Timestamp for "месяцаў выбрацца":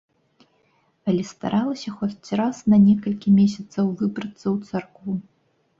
3.39-4.45